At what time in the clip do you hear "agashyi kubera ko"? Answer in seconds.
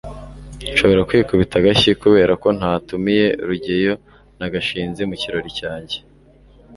1.59-2.47